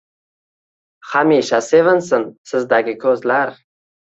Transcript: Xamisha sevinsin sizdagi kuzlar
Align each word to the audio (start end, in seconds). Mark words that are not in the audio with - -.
Xamisha 1.09 1.59
sevinsin 1.67 2.27
sizdagi 2.53 2.99
kuzlar 3.05 3.55